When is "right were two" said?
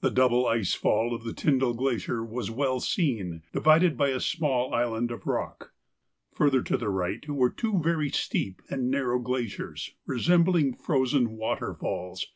6.88-7.80